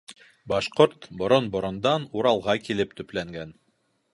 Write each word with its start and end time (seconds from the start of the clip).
Башҡорт 0.53 1.05
борон-борондан 1.19 2.09
Уралға 2.21 2.57
килеп 2.69 2.97
төпләнгән. 3.03 3.57